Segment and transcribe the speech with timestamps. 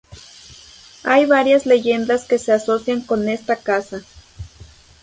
[1.03, 4.01] Hay varias leyendas que se asocian con esta casa.